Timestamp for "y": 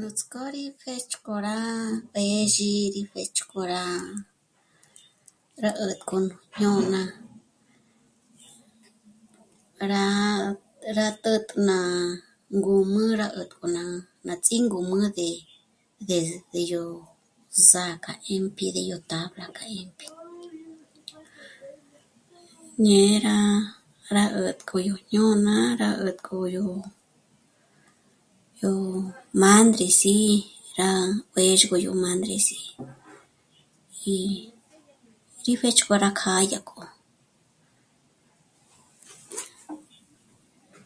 34.16-34.16